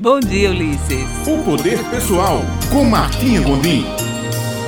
Bom 0.00 0.18
dia, 0.18 0.48
Ulisses. 0.48 1.04
O 1.26 1.44
Poder 1.44 1.78
Pessoal, 1.90 2.40
com 2.72 2.84
Martinha 2.84 3.42
Gondim. 3.42 3.84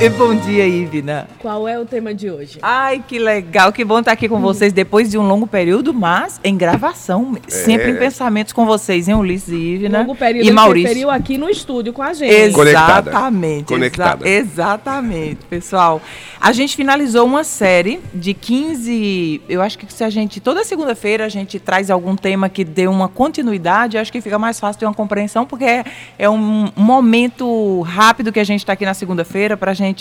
E 0.03 0.09
bom 0.09 0.35
dia, 0.35 0.67
Ivna. 0.67 1.29
Qual 1.39 1.69
é 1.69 1.79
o 1.79 1.85
tema 1.87 2.13
de 2.13 2.29
hoje? 2.29 2.59
Ai, 2.61 3.05
que 3.07 3.21
legal, 3.21 3.73
que 3.73 3.85
bom 3.85 4.01
estar 4.01 4.11
aqui 4.11 4.29
com 4.29 4.41
vocês 4.41 4.73
depois 4.73 5.09
de 5.09 5.17
um 5.17 5.23
longo 5.23 5.47
período, 5.47 5.95
mas 5.95 6.41
em 6.43 6.57
gravação, 6.57 7.37
sempre 7.47 7.93
em 7.93 7.97
pensamentos 7.97 8.53
com 8.53 8.67
vocês, 8.67 9.07
hein, 9.07 9.15
Ulisses 9.15 9.51
e 9.51 9.55
Ivna. 9.55 10.01
Longo 10.01 10.17
período 10.17 10.49
e 10.49 10.51
Maurício. 10.51 11.09
aqui 11.09 11.39
no 11.39 11.49
estúdio 11.49 11.93
com 11.93 12.03
a 12.03 12.13
gente. 12.15 12.33
Exatamente. 12.35 13.67
Conectada. 13.67 14.29
exa- 14.29 14.41
exatamente, 14.43 15.45
pessoal. 15.49 16.03
A 16.41 16.51
gente 16.51 16.75
finalizou 16.75 17.25
uma 17.25 17.45
série 17.45 18.01
de 18.13 18.35
15. 18.35 19.41
Eu 19.49 19.63
acho 19.63 19.79
que 19.79 19.93
se 19.93 20.03
a 20.03 20.11
gente. 20.11 20.41
Toda 20.41 20.65
segunda-feira 20.65 21.25
a 21.27 21.29
gente 21.29 21.61
traz 21.61 21.93
algum 21.93 22.17
tema 22.17 22.49
que 22.49 22.65
dê 22.65 22.89
uma 22.89 23.07
continuidade, 23.09 23.97
acho 23.99 24.11
que 24.11 24.21
fica 24.21 24.37
mais 24.37 24.59
fácil 24.59 24.81
ter 24.81 24.87
uma 24.87 24.95
compreensão, 24.95 25.47
porque 25.47 25.65
é, 25.65 25.85
é 26.19 26.29
um 26.29 26.73
momento 26.75 27.83
rápido 27.83 28.33
que 28.33 28.41
a 28.41 28.45
gente 28.45 28.61
está 28.63 28.73
aqui 28.73 28.85
na 28.85 28.95
segunda-feira 28.95 29.57
para 29.57 29.71
a 29.71 29.75
gente 29.75 29.92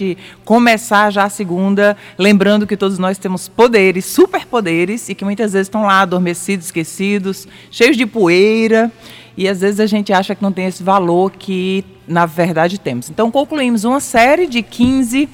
começar 0.46 1.12
já 1.12 1.24
a 1.24 1.30
segunda, 1.30 1.98
lembrando 2.18 2.66
que 2.68 2.78
todos 2.78 2.98
nós 2.98 3.18
temos 3.18 3.48
poderes, 3.48 4.06
superpoderes, 4.06 5.10
e 5.10 5.16
que 5.16 5.24
muitas 5.26 5.54
vezes 5.54 5.68
estão 5.68 5.84
lá 5.84 6.02
adormecidos, 6.02 6.68
esquecidos, 6.68 7.48
cheios 7.70 7.98
de 7.98 8.06
poeira. 8.06 8.92
E 9.38 9.48
às 9.48 9.62
vezes 9.62 9.80
a 9.80 9.86
gente 9.86 10.12
acha 10.12 10.36
que 10.36 10.44
não 10.44 10.52
tem 10.52 10.66
esse 10.66 10.84
valor 10.84 11.32
que, 11.32 11.86
na 12.08 12.26
verdade, 12.26 12.80
temos. 12.80 13.10
Então, 13.10 13.32
concluímos 13.32 13.84
uma 13.84 14.00
série 14.00 14.46
de 14.46 14.62
15 14.62 15.30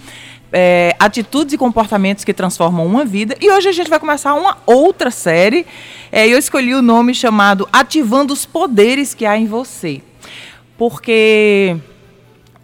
é, 0.51 0.95
atitudes 0.99 1.53
e 1.53 1.57
comportamentos 1.57 2.23
que 2.23 2.33
transformam 2.33 2.85
uma 2.85 3.03
vida. 3.03 3.35
E 3.41 3.51
hoje 3.51 3.69
a 3.69 3.71
gente 3.71 3.89
vai 3.89 3.99
começar 3.99 4.33
uma 4.33 4.57
outra 4.65 5.11
série. 5.11 5.65
É, 6.11 6.27
eu 6.27 6.37
escolhi 6.37 6.73
o 6.73 6.81
nome 6.81 7.13
chamado 7.13 7.67
Ativando 7.71 8.33
os 8.33 8.45
Poderes 8.45 9.13
que 9.13 9.25
há 9.25 9.37
em 9.37 9.45
você. 9.45 10.01
Porque 10.77 11.75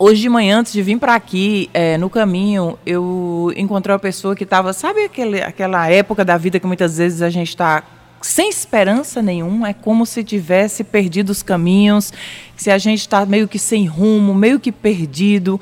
hoje 0.03 0.21
de 0.21 0.27
manhã, 0.27 0.59
antes 0.59 0.73
de 0.73 0.81
vir 0.81 0.97
para 0.97 1.15
aqui, 1.15 1.69
é, 1.73 1.97
no 1.97 2.09
caminho, 2.09 2.77
eu 2.85 3.53
encontrei 3.55 3.93
uma 3.93 3.99
pessoa 3.99 4.35
que 4.35 4.43
estava. 4.43 4.73
Sabe 4.73 5.05
aquele, 5.05 5.41
aquela 5.41 5.89
época 5.89 6.25
da 6.25 6.37
vida 6.37 6.59
que 6.59 6.67
muitas 6.67 6.97
vezes 6.97 7.21
a 7.21 7.29
gente 7.29 7.47
está 7.47 7.83
sem 8.21 8.49
esperança 8.49 9.21
nenhuma, 9.21 9.69
é 9.69 9.73
como 9.73 10.05
se 10.05 10.23
tivesse 10.23 10.83
perdido 10.83 11.29
os 11.29 11.41
caminhos, 11.41 12.11
se 12.55 12.69
a 12.69 12.77
gente 12.77 12.99
está 12.99 13.25
meio 13.25 13.47
que 13.47 13.59
sem 13.59 13.85
rumo, 13.85 14.33
meio 14.33 14.59
que 14.59 14.71
perdido. 14.73 15.59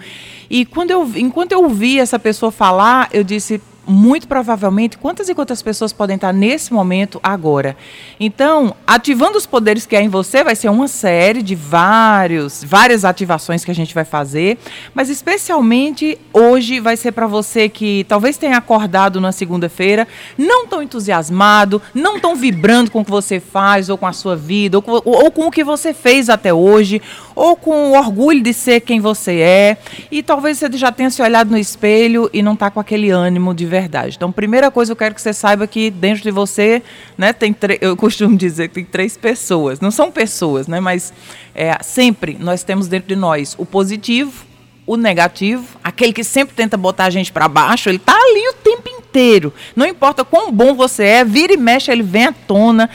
E 0.49 0.65
quando 0.65 0.89
eu, 0.89 1.11
enquanto 1.15 1.51
eu 1.51 1.63
ouvi 1.63 1.99
essa 1.99 2.17
pessoa 2.17 2.51
falar, 2.51 3.09
eu 3.13 3.23
disse, 3.23 3.61
muito 3.85 4.27
provavelmente, 4.27 4.97
quantas 4.97 5.27
e 5.27 5.35
quantas 5.35 5.61
pessoas 5.61 5.91
podem 5.91 6.15
estar 6.15 6.31
nesse 6.31 6.71
momento 6.71 7.19
agora? 7.23 7.75
Então, 8.19 8.75
ativando 8.85 9.37
os 9.37 9.45
poderes 9.45 9.85
que 9.85 9.95
há 9.95 10.01
em 10.01 10.07
você 10.07 10.43
vai 10.43 10.55
ser 10.55 10.69
uma 10.69 10.87
série 10.87 11.41
de 11.41 11.55
vários, 11.55 12.63
várias 12.63 13.03
ativações 13.03 13.65
que 13.65 13.71
a 13.71 13.75
gente 13.75 13.93
vai 13.93 14.05
fazer, 14.05 14.57
mas 14.93 15.09
especialmente 15.09 16.17
hoje 16.31 16.79
vai 16.79 16.95
ser 16.95 17.11
para 17.11 17.25
você 17.27 17.67
que 17.67 18.05
talvez 18.07 18.37
tenha 18.37 18.57
acordado 18.57 19.19
na 19.19 19.31
segunda-feira, 19.31 20.07
não 20.37 20.67
tão 20.67 20.83
entusiasmado, 20.83 21.81
não 21.93 22.19
tão 22.19 22.35
vibrando 22.35 22.91
com 22.91 23.01
o 23.01 23.05
que 23.05 23.11
você 23.11 23.39
faz 23.39 23.89
ou 23.89 23.97
com 23.97 24.05
a 24.05 24.13
sua 24.13 24.35
vida, 24.35 24.77
ou 24.77 24.81
com, 24.81 25.01
ou 25.03 25.31
com 25.31 25.47
o 25.47 25.51
que 25.51 25.63
você 25.63 25.93
fez 25.93 26.29
até 26.29 26.53
hoje, 26.53 27.01
ou 27.35 27.55
com 27.55 27.91
o 27.91 27.97
orgulho 27.97 28.43
de 28.43 28.53
ser 28.53 28.81
quem 28.81 28.99
você 28.99 29.39
é, 29.39 29.77
e 30.11 30.21
talvez 30.21 30.59
você 30.59 30.69
já 30.73 30.91
tenha 30.91 31.09
se 31.09 31.21
olhado 31.21 31.49
no 31.49 31.57
espelho 31.57 32.29
e 32.31 32.41
não 32.41 32.53
está 32.53 32.69
com 32.69 32.79
aquele 32.79 33.09
ânimo 33.09 33.53
de 33.53 33.65
verdade. 33.71 34.15
Então, 34.17 34.31
primeira 34.31 34.69
coisa, 34.69 34.91
eu 34.91 34.95
quero 34.95 35.15
que 35.15 35.21
você 35.21 35.31
saiba 35.31 35.65
que 35.65 35.89
dentro 35.89 36.21
de 36.21 36.29
você, 36.29 36.83
né, 37.17 37.31
tem 37.31 37.55
eu 37.79 37.95
costumo 37.95 38.35
dizer 38.37 38.67
que 38.67 38.75
tem 38.75 38.85
três 38.85 39.15
pessoas. 39.15 39.79
Não 39.79 39.89
são 39.89 40.11
pessoas, 40.11 40.67
né, 40.67 40.81
mas 40.81 41.13
é, 41.55 41.77
sempre 41.81 42.37
nós 42.37 42.63
temos 42.63 42.87
dentro 42.89 43.07
de 43.07 43.15
nós 43.15 43.55
o 43.57 43.65
positivo, 43.65 44.45
o 44.85 44.97
negativo, 44.97 45.65
aquele 45.81 46.11
que 46.11 46.23
sempre 46.23 46.53
tenta 46.53 46.75
botar 46.75 47.05
a 47.05 47.09
gente 47.09 47.31
para 47.31 47.47
baixo, 47.47 47.87
ele 47.87 47.99
tá 47.99 48.13
ali 48.13 48.49
o 48.49 48.53
tempo 48.53 48.89
inteiro. 48.89 49.53
Não 49.73 49.85
importa 49.85 50.25
quão 50.25 50.51
bom 50.51 50.73
você 50.73 51.03
é, 51.05 51.23
vira 51.23 51.53
e 51.53 51.57
mexe, 51.57 51.91
ele 51.91 52.03
vem 52.03 52.25
à 52.25 52.33
tona, 52.33 52.89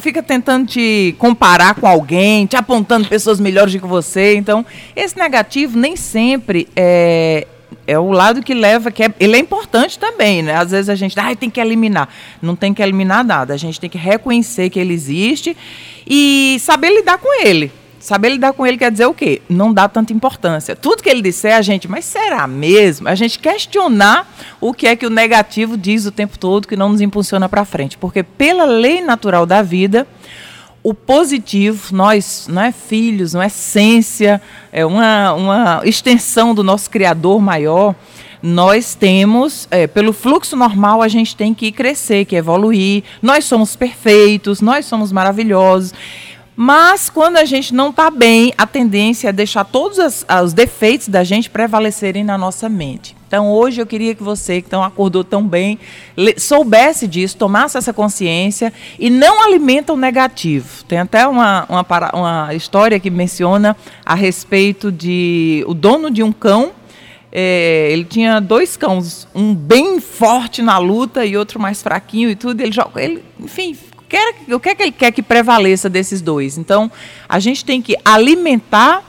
fica 0.00 0.20
tentando 0.20 0.66
te 0.66 1.14
comparar 1.16 1.74
com 1.76 1.86
alguém, 1.86 2.44
te 2.44 2.56
apontando 2.56 3.08
pessoas 3.08 3.38
melhores 3.38 3.72
do 3.72 3.80
que 3.80 3.86
você. 3.86 4.34
Então, 4.34 4.66
esse 4.96 5.16
negativo 5.16 5.78
nem 5.78 5.94
sempre 5.94 6.66
é 6.74 7.46
é 7.88 7.98
o 7.98 8.10
lado 8.12 8.42
que 8.42 8.52
leva, 8.52 8.90
que 8.90 9.02
é, 9.02 9.14
ele 9.18 9.34
é 9.34 9.38
importante 9.38 9.98
também, 9.98 10.42
né? 10.42 10.54
Às 10.56 10.72
vezes 10.72 10.90
a 10.90 10.94
gente, 10.94 11.18
ah, 11.18 11.34
tem 11.34 11.48
que 11.48 11.58
eliminar. 11.58 12.06
Não 12.40 12.54
tem 12.54 12.74
que 12.74 12.82
eliminar 12.82 13.24
nada. 13.24 13.54
A 13.54 13.56
gente 13.56 13.80
tem 13.80 13.88
que 13.88 13.96
reconhecer 13.96 14.68
que 14.68 14.78
ele 14.78 14.92
existe 14.92 15.56
e 16.06 16.58
saber 16.60 16.90
lidar 16.90 17.16
com 17.16 17.42
ele. 17.42 17.72
Saber 17.98 18.28
lidar 18.28 18.52
com 18.52 18.66
ele 18.66 18.76
quer 18.76 18.92
dizer 18.92 19.06
o 19.06 19.14
quê? 19.14 19.40
Não 19.48 19.72
dá 19.72 19.88
tanta 19.88 20.12
importância. 20.12 20.76
Tudo 20.76 21.02
que 21.02 21.08
ele 21.08 21.22
disser, 21.22 21.56
a 21.56 21.62
gente, 21.62 21.88
mas 21.88 22.04
será 22.04 22.46
mesmo? 22.46 23.08
A 23.08 23.14
gente 23.14 23.38
questionar 23.38 24.30
o 24.60 24.74
que 24.74 24.86
é 24.86 24.94
que 24.94 25.06
o 25.06 25.10
negativo 25.10 25.74
diz 25.74 26.04
o 26.04 26.12
tempo 26.12 26.38
todo 26.38 26.68
que 26.68 26.76
não 26.76 26.90
nos 26.90 27.00
impulsiona 27.00 27.48
para 27.48 27.64
frente. 27.64 27.96
Porque 27.96 28.22
pela 28.22 28.66
lei 28.66 29.00
natural 29.00 29.46
da 29.46 29.62
vida, 29.62 30.06
o 30.88 30.94
positivo, 30.94 31.94
nós, 31.94 32.46
não 32.48 32.62
é 32.62 32.72
filhos, 32.72 33.34
não 33.34 33.42
é 33.42 33.48
essência, 33.48 34.40
é 34.72 34.86
uma, 34.86 35.34
uma 35.34 35.82
extensão 35.84 36.54
do 36.54 36.64
nosso 36.64 36.88
Criador 36.88 37.42
maior. 37.42 37.94
Nós 38.42 38.94
temos, 38.94 39.68
é, 39.70 39.86
pelo 39.86 40.14
fluxo 40.14 40.56
normal, 40.56 41.02
a 41.02 41.08
gente 41.08 41.36
tem 41.36 41.52
que 41.52 41.70
crescer, 41.70 42.24
que 42.24 42.36
evoluir. 42.36 43.02
Nós 43.20 43.44
somos 43.44 43.76
perfeitos, 43.76 44.62
nós 44.62 44.86
somos 44.86 45.12
maravilhosos. 45.12 45.92
Mas 46.56 47.10
quando 47.10 47.36
a 47.36 47.44
gente 47.44 47.74
não 47.74 47.90
está 47.90 48.10
bem, 48.10 48.54
a 48.56 48.66
tendência 48.66 49.28
é 49.28 49.32
deixar 49.32 49.64
todos 49.64 49.98
as- 49.98 50.24
os 50.42 50.54
defeitos 50.54 51.08
da 51.08 51.22
gente 51.22 51.50
prevalecerem 51.50 52.24
na 52.24 52.38
nossa 52.38 52.66
mente. 52.66 53.14
Então 53.28 53.52
hoje 53.52 53.80
eu 53.80 53.86
queria 53.86 54.14
que 54.14 54.22
você, 54.22 54.62
que 54.62 54.74
acordou 54.74 55.22
tão 55.22 55.46
bem, 55.46 55.78
soubesse 56.38 57.06
disso, 57.06 57.36
tomasse 57.36 57.76
essa 57.76 57.92
consciência 57.92 58.72
e 58.98 59.10
não 59.10 59.44
alimenta 59.44 59.92
o 59.92 59.96
negativo. 59.98 60.82
Tem 60.84 60.98
até 60.98 61.28
uma, 61.28 61.66
uma, 61.68 61.86
uma 62.14 62.54
história 62.54 62.98
que 62.98 63.10
menciona 63.10 63.76
a 64.04 64.14
respeito 64.14 64.90
de 64.90 65.62
o 65.68 65.74
dono 65.74 66.10
de 66.10 66.22
um 66.22 66.32
cão. 66.32 66.72
é, 67.30 67.90
ele 67.92 68.06
tinha 68.06 68.40
dois 68.40 68.78
cães, 68.78 69.28
um 69.34 69.54
bem 69.54 70.00
forte 70.00 70.62
na 70.62 70.78
luta 70.78 71.26
e 71.26 71.36
outro 71.36 71.60
mais 71.60 71.82
fraquinho 71.82 72.30
e 72.30 72.34
tudo. 72.34 72.62
Ele 72.62 72.72
joga, 72.72 73.02
ele, 73.02 73.22
enfim, 73.38 73.76
quer, 74.08 74.36
o 74.50 74.58
que 74.58 74.70
é 74.70 74.74
que 74.74 74.82
ele 74.82 74.92
quer 74.92 75.12
que 75.12 75.22
prevaleça 75.22 75.90
desses 75.90 76.22
dois? 76.22 76.56
Então, 76.56 76.90
a 77.28 77.38
gente 77.38 77.62
tem 77.62 77.82
que 77.82 77.94
alimentar 78.02 79.04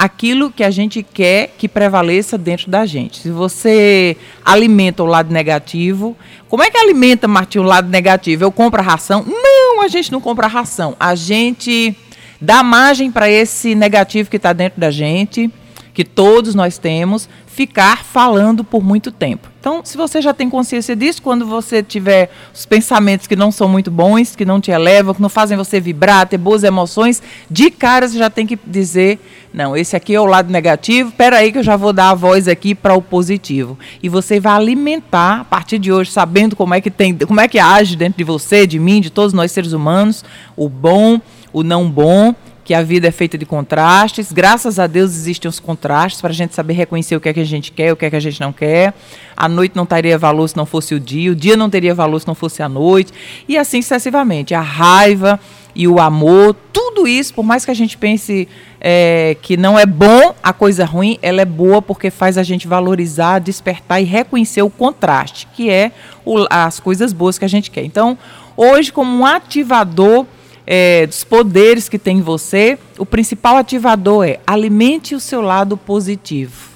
aquilo 0.00 0.50
que 0.50 0.64
a 0.64 0.70
gente 0.70 1.02
quer 1.02 1.54
que 1.58 1.68
prevaleça 1.68 2.38
dentro 2.38 2.70
da 2.70 2.86
gente. 2.86 3.18
Se 3.18 3.30
você 3.30 4.16
alimenta 4.42 5.02
o 5.02 5.06
lado 5.06 5.30
negativo, 5.30 6.16
como 6.48 6.62
é 6.62 6.70
que 6.70 6.78
alimenta, 6.78 7.28
Martinho, 7.28 7.64
o 7.64 7.66
lado 7.66 7.86
negativo? 7.90 8.42
Eu 8.42 8.50
compro 8.50 8.80
a 8.80 8.82
ração? 8.82 9.22
Não, 9.26 9.82
a 9.82 9.88
gente 9.88 10.10
não 10.10 10.18
compra 10.18 10.46
a 10.46 10.48
ração. 10.48 10.96
A 10.98 11.14
gente 11.14 11.94
dá 12.40 12.62
margem 12.62 13.10
para 13.10 13.28
esse 13.28 13.74
negativo 13.74 14.30
que 14.30 14.38
está 14.38 14.54
dentro 14.54 14.80
da 14.80 14.90
gente, 14.90 15.50
que 15.92 16.02
todos 16.02 16.54
nós 16.54 16.78
temos, 16.78 17.28
ficar 17.46 18.02
falando 18.02 18.64
por 18.64 18.82
muito 18.82 19.12
tempo. 19.12 19.49
Então, 19.60 19.82
se 19.84 19.94
você 19.94 20.22
já 20.22 20.32
tem 20.32 20.48
consciência 20.48 20.96
disso, 20.96 21.20
quando 21.20 21.44
você 21.44 21.82
tiver 21.82 22.30
os 22.52 22.64
pensamentos 22.64 23.26
que 23.26 23.36
não 23.36 23.52
são 23.52 23.68
muito 23.68 23.90
bons, 23.90 24.34
que 24.34 24.46
não 24.46 24.58
te 24.58 24.70
elevam, 24.70 25.12
que 25.12 25.20
não 25.20 25.28
fazem 25.28 25.54
você 25.54 25.78
vibrar, 25.78 26.26
ter 26.26 26.38
boas 26.38 26.64
emoções, 26.64 27.22
de 27.50 27.70
cara 27.70 28.08
você 28.08 28.16
já 28.16 28.30
tem 28.30 28.46
que 28.46 28.58
dizer, 28.66 29.20
não, 29.52 29.76
esse 29.76 29.94
aqui 29.94 30.14
é 30.14 30.20
o 30.20 30.24
lado 30.24 30.50
negativo, 30.50 31.10
espera 31.10 31.36
aí 31.36 31.52
que 31.52 31.58
eu 31.58 31.62
já 31.62 31.76
vou 31.76 31.92
dar 31.92 32.08
a 32.08 32.14
voz 32.14 32.48
aqui 32.48 32.74
para 32.74 32.94
o 32.94 33.02
positivo. 33.02 33.78
E 34.02 34.08
você 34.08 34.40
vai 34.40 34.54
alimentar 34.54 35.40
a 35.40 35.44
partir 35.44 35.78
de 35.78 35.92
hoje, 35.92 36.10
sabendo 36.10 36.56
como 36.56 36.72
é 36.72 36.80
que 36.80 36.90
tem, 36.90 37.14
como 37.18 37.40
é 37.40 37.46
que 37.46 37.58
age 37.58 37.96
dentro 37.96 38.16
de 38.16 38.24
você, 38.24 38.66
de 38.66 38.78
mim, 38.78 39.02
de 39.02 39.10
todos 39.10 39.34
nós 39.34 39.52
seres 39.52 39.72
humanos, 39.72 40.24
o 40.56 40.70
bom, 40.70 41.20
o 41.52 41.62
não 41.62 41.90
bom, 41.90 42.34
que 42.64 42.74
a 42.74 42.82
vida 42.82 43.08
é 43.08 43.10
feita 43.10 43.36
de 43.36 43.46
contrastes. 43.46 44.32
Graças 44.32 44.78
a 44.78 44.86
Deus 44.86 45.10
existem 45.12 45.48
os 45.48 45.58
contrastes 45.58 46.20
para 46.20 46.30
a 46.30 46.34
gente 46.34 46.54
saber 46.54 46.74
reconhecer 46.74 47.16
o 47.16 47.20
que 47.20 47.28
é 47.28 47.32
que 47.32 47.40
a 47.40 47.44
gente 47.44 47.72
quer, 47.72 47.92
o 47.92 47.96
que 47.96 48.04
é 48.04 48.10
que 48.10 48.16
a 48.16 48.20
gente 48.20 48.40
não 48.40 48.52
quer. 48.52 48.94
A 49.36 49.48
noite 49.48 49.74
não 49.74 49.86
teria 49.86 50.18
valor 50.18 50.48
se 50.48 50.56
não 50.56 50.66
fosse 50.66 50.94
o 50.94 51.00
dia, 51.00 51.32
o 51.32 51.34
dia 51.34 51.56
não 51.56 51.70
teria 51.70 51.94
valor 51.94 52.20
se 52.20 52.26
não 52.26 52.34
fosse 52.34 52.62
a 52.62 52.68
noite, 52.68 53.12
e 53.48 53.56
assim 53.56 53.80
sucessivamente. 53.80 54.54
A 54.54 54.60
raiva 54.60 55.40
e 55.74 55.86
o 55.86 56.00
amor, 56.00 56.54
tudo 56.72 57.06
isso, 57.06 57.32
por 57.32 57.44
mais 57.44 57.64
que 57.64 57.70
a 57.70 57.74
gente 57.74 57.96
pense 57.96 58.48
é, 58.80 59.36
que 59.40 59.56
não 59.56 59.78
é 59.78 59.86
bom 59.86 60.34
a 60.42 60.52
coisa 60.52 60.84
ruim, 60.84 61.18
ela 61.22 61.40
é 61.40 61.44
boa 61.44 61.80
porque 61.80 62.10
faz 62.10 62.36
a 62.36 62.42
gente 62.42 62.66
valorizar, 62.66 63.38
despertar 63.38 64.00
e 64.00 64.04
reconhecer 64.04 64.62
o 64.62 64.70
contraste, 64.70 65.46
que 65.54 65.70
é 65.70 65.92
o, 66.24 66.46
as 66.50 66.80
coisas 66.80 67.12
boas 67.12 67.38
que 67.38 67.44
a 67.44 67.48
gente 67.48 67.70
quer. 67.70 67.84
Então, 67.84 68.18
hoje, 68.56 68.92
como 68.92 69.16
um 69.16 69.24
ativador 69.24 70.26
é, 70.66 71.06
dos 71.06 71.24
poderes 71.24 71.88
que 71.88 71.98
tem 71.98 72.18
em 72.18 72.22
você, 72.22 72.78
o 72.98 73.06
principal 73.06 73.56
ativador 73.56 74.24
é 74.24 74.40
alimente 74.46 75.14
o 75.14 75.20
seu 75.20 75.40
lado 75.40 75.76
positivo. 75.76 76.70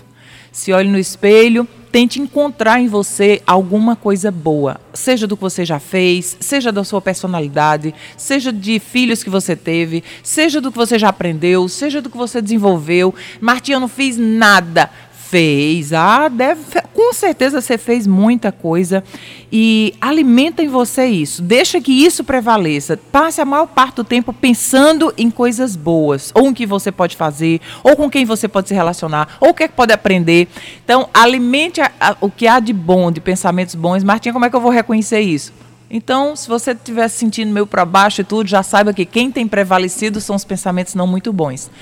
Se 0.51 0.73
olhe 0.73 0.89
no 0.89 0.99
espelho, 0.99 1.67
tente 1.95 2.21
encontrar 2.21 2.81
em 2.81 2.89
você 2.89 3.41
alguma 3.47 3.95
coisa 3.95 4.29
boa, 4.31 4.81
seja 4.93 5.29
do 5.29 5.37
que 5.37 5.43
você 5.43 5.65
já 5.65 5.79
fez, 5.79 6.37
seja 6.41 6.73
da 6.73 6.83
sua 6.83 7.01
personalidade, 7.01 7.95
seja 8.17 8.53
de 8.53 8.81
filhos 8.81 9.23
que 9.23 9.31
você 9.31 9.55
teve, 9.55 10.03
seja 10.21 10.61
do 10.61 10.73
que 10.73 10.77
você 10.77 10.99
já 10.99 11.09
aprendeu, 11.09 11.69
seja 11.69 12.03
do 12.03 12.11
que 12.11 12.17
você 12.17 12.43
desenvolveu. 12.43 13.15
Martinha, 13.41 13.77
eu 13.77 13.81
não 13.81 13.87
fiz 13.87 14.17
nada. 14.19 14.91
Fez, 15.35 15.93
ah, 15.93 16.29
deve, 16.29 16.63
com 16.93 17.13
certeza 17.13 17.61
você 17.61 17.77
fez 17.77 18.07
muita 18.07 18.53
coisa 18.53 19.03
e 19.51 19.93
alimenta 20.01 20.63
em 20.63 20.69
você 20.69 21.07
isso. 21.07 21.43
Deixa 21.43 21.81
que 21.81 21.91
isso 21.91 22.23
prevaleça. 22.23 22.97
Passe 23.11 23.41
a 23.41 23.45
maior 23.45 23.67
parte 23.67 23.97
do 23.97 24.05
tempo 24.05 24.33
pensando 24.33 25.13
em 25.19 25.29
coisas 25.33 25.75
boas, 25.75 26.31
ou 26.37 26.47
em 26.47 26.55
que 26.55 26.65
você 26.65 26.93
pode 26.93 27.17
fazer, 27.17 27.61
ou 27.83 27.97
com 27.97 28.09
quem 28.09 28.25
você 28.25 28.47
pode 28.47 28.69
se 28.69 28.75
relacionar, 28.75 29.37
ou 29.41 29.49
o 29.49 29.55
que, 29.55 29.65
é 29.65 29.69
que 29.69 29.75
pode 29.75 29.93
aprender. 29.93 30.47
Então, 30.85 31.09
alimente 31.13 31.81
a, 31.81 31.91
a, 31.99 32.17
o 32.21 32.31
que 32.31 32.47
há 32.47 32.61
de 32.61 32.73
bom, 32.73 33.11
de 33.11 33.21
pensamentos 33.21 33.75
bons. 33.75 34.05
Martinha, 34.05 34.33
como 34.33 34.45
é 34.45 34.51
que 34.51 34.55
eu 34.55 34.61
vou 34.61 34.71
reconhecer 34.71 35.19
isso? 35.19 35.53
Então, 35.91 36.37
se 36.37 36.49
você 36.49 36.71
estiver 36.71 37.09
sentindo 37.09 37.53
meio 37.53 37.67
para 37.67 37.85
baixo 37.85 38.21
e 38.21 38.25
tudo, 38.25 38.49
já 38.49 38.63
saiba 38.63 38.95
que 38.95 39.05
quem 39.05 39.33
tem 39.33 39.49
prevalecido 39.49 40.21
são 40.21 40.37
os 40.37 40.45
pensamentos 40.45 40.95
não 40.95 41.09
muito 41.09 41.33
bons. 41.33 41.73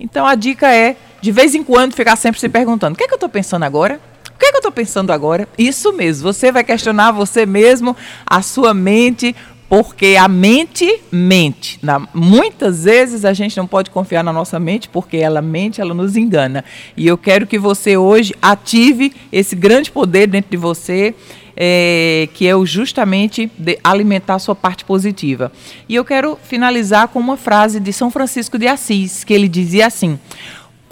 Então, 0.00 0.26
a 0.26 0.34
dica 0.34 0.74
é, 0.74 0.96
de 1.22 1.30
vez 1.30 1.54
em 1.54 1.62
quando, 1.62 1.94
ficar 1.94 2.16
sempre 2.16 2.40
se 2.40 2.48
perguntando: 2.48 2.94
o 2.94 2.98
que 2.98 3.04
é 3.04 3.06
que 3.06 3.14
eu 3.14 3.16
estou 3.16 3.28
pensando 3.28 3.62
agora? 3.62 4.00
O 4.34 4.38
que 4.38 4.46
é 4.46 4.50
que 4.50 4.56
eu 4.56 4.58
estou 4.58 4.72
pensando 4.72 5.12
agora? 5.12 5.48
Isso 5.56 5.92
mesmo, 5.92 6.30
você 6.30 6.50
vai 6.50 6.64
questionar 6.64 7.12
você 7.12 7.46
mesmo, 7.46 7.96
a 8.26 8.42
sua 8.42 8.74
mente, 8.74 9.36
porque 9.68 10.16
a 10.18 10.26
mente 10.26 11.00
mente. 11.12 11.78
Na, 11.80 12.06
muitas 12.12 12.82
vezes 12.84 13.24
a 13.24 13.32
gente 13.32 13.56
não 13.56 13.68
pode 13.68 13.90
confiar 13.90 14.24
na 14.24 14.32
nossa 14.32 14.58
mente, 14.58 14.88
porque 14.88 15.16
ela 15.16 15.40
mente, 15.40 15.80
ela 15.80 15.94
nos 15.94 16.16
engana. 16.16 16.64
E 16.96 17.06
eu 17.06 17.16
quero 17.16 17.46
que 17.46 17.58
você 17.58 17.96
hoje 17.96 18.34
ative 18.42 19.14
esse 19.30 19.54
grande 19.54 19.92
poder 19.92 20.26
dentro 20.26 20.50
de 20.50 20.56
você 20.56 21.14
é, 21.56 22.28
que 22.34 22.46
é 22.46 22.56
o 22.56 22.66
justamente 22.66 23.50
alimentar 23.84 24.34
a 24.34 24.38
sua 24.38 24.54
parte 24.54 24.84
positiva. 24.84 25.52
E 25.88 25.94
eu 25.94 26.04
quero 26.04 26.38
finalizar 26.42 27.08
com 27.08 27.20
uma 27.20 27.36
frase 27.36 27.78
de 27.78 27.92
São 27.92 28.10
Francisco 28.10 28.58
de 28.58 28.66
Assis, 28.66 29.22
que 29.22 29.32
ele 29.32 29.48
dizia 29.48 29.86
assim: 29.86 30.18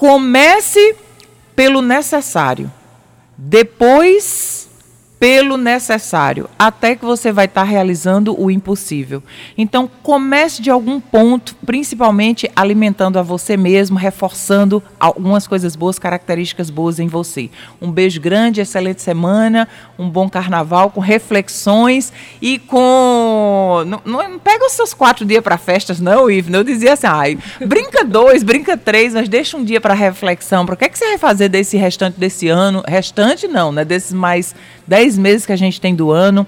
comece 0.00 0.96
pelo 1.54 1.82
necessário, 1.82 2.72
depois 3.36 4.69
pelo 5.20 5.58
necessário, 5.58 6.48
até 6.58 6.96
que 6.96 7.04
você 7.04 7.30
vai 7.30 7.44
estar 7.44 7.62
realizando 7.62 8.34
o 8.42 8.50
impossível. 8.50 9.22
Então, 9.56 9.88
comece 10.02 10.62
de 10.62 10.70
algum 10.70 10.98
ponto, 10.98 11.54
principalmente 11.66 12.50
alimentando 12.56 13.18
a 13.18 13.22
você 13.22 13.54
mesmo, 13.54 13.98
reforçando 13.98 14.82
algumas 14.98 15.46
coisas 15.46 15.76
boas, 15.76 15.98
características 15.98 16.70
boas 16.70 16.98
em 16.98 17.06
você. 17.06 17.50
Um 17.82 17.92
beijo 17.92 18.18
grande, 18.18 18.62
excelente 18.62 19.02
semana, 19.02 19.68
um 19.98 20.08
bom 20.08 20.26
carnaval 20.26 20.90
com 20.90 21.00
reflexões 21.00 22.10
e 22.40 22.58
com. 22.58 23.84
Não, 23.86 24.00
não 24.06 24.38
pega 24.38 24.64
os 24.64 24.72
seus 24.72 24.94
quatro 24.94 25.26
dias 25.26 25.42
para 25.42 25.58
festas, 25.58 26.00
não, 26.00 26.30
Ivo. 26.30 26.50
Eu 26.56 26.64
dizia 26.64 26.94
assim, 26.94 27.06
ai, 27.06 27.38
brinca 27.60 28.06
dois, 28.06 28.42
brinca 28.42 28.74
três, 28.74 29.12
mas 29.12 29.28
deixa 29.28 29.54
um 29.58 29.64
dia 29.64 29.82
para 29.82 29.92
reflexão. 29.92 30.64
Para 30.64 30.74
o 30.74 30.78
que, 30.78 30.86
é 30.86 30.88
que 30.88 30.98
você 30.98 31.08
vai 31.08 31.18
fazer 31.18 31.50
desse 31.50 31.76
restante 31.76 32.18
desse 32.18 32.48
ano? 32.48 32.82
Restante 32.88 33.46
não, 33.46 33.70
né? 33.70 33.84
Desses 33.84 34.14
mais 34.14 34.54
dez 34.86 35.09
meses 35.16 35.46
que 35.46 35.52
a 35.52 35.56
gente 35.56 35.80
tem 35.80 35.94
do 35.94 36.10
ano. 36.10 36.46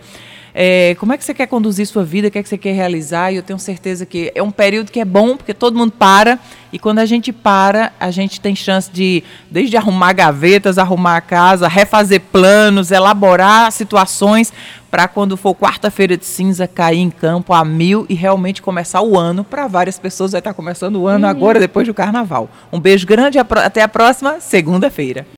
É, 0.55 0.95
como 0.99 1.13
é 1.15 1.17
que 1.17 1.25
você 1.25 1.33
quer 1.33 1.47
conduzir 1.47 1.87
sua 1.87 2.05
vida, 2.05 2.29
o 2.29 2.31
que 2.31 2.39
é 2.39 2.43
que 2.43 2.49
você 2.49 2.59
quer 2.59 2.75
realizar, 2.75 3.33
e 3.33 3.37
eu 3.37 3.43
tenho 3.43 3.59
certeza 3.59 4.05
que 4.05 4.31
é 4.35 4.43
um 4.43 4.51
período 4.51 4.93
que 4.93 5.01
é 5.01 5.05
bom, 5.05 5.35
porque 5.37 5.55
todo 5.55 5.79
mundo 5.79 5.93
para, 5.93 6.39
e 6.71 6.79
quando 6.79 6.99
a 6.99 7.07
gente 7.07 7.33
para, 7.33 7.91
a 7.99 8.11
gente 8.11 8.39
tem 8.39 8.55
chance 8.55 8.91
de, 8.93 9.25
desde 9.51 9.79
arrumar 9.79 10.13
gavetas, 10.13 10.77
arrumar 10.77 11.17
a 11.17 11.21
casa, 11.23 11.67
refazer 11.69 12.21
planos, 12.21 12.91
elaborar 12.91 13.73
situações, 13.73 14.53
para 14.91 15.09
quando 15.09 15.39
for 15.39 15.55
quarta-feira 15.55 16.19
de 16.19 16.27
cinza, 16.27 16.69
cair 16.69 16.99
em 16.99 17.09
campo 17.09 17.55
a 17.55 17.65
mil 17.65 18.05
e 18.11 18.15
realmente 18.15 18.61
começar 18.61 19.01
o 19.01 19.19
ano. 19.19 19.43
Para 19.43 19.67
várias 19.67 19.99
pessoas 19.99 20.33
vai 20.33 20.41
estar 20.41 20.53
começando 20.53 20.97
o 20.97 21.09
ano 21.09 21.25
uhum. 21.25 21.31
agora, 21.31 21.59
depois 21.59 21.87
do 21.87 21.95
carnaval. 21.95 22.51
Um 22.71 22.79
beijo 22.79 23.07
grande, 23.07 23.39
até 23.39 23.81
a 23.81 23.89
próxima 23.89 24.39
segunda-feira. 24.39 25.27